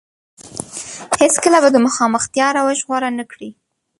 هېڅ 1.19 1.33
کله 1.43 1.57
به 1.63 1.69
د 1.73 1.77
مخامختيا 1.87 2.47
روش 2.57 2.79
غوره 2.87 3.09
نه 3.19 3.23
کړي. 3.31 3.49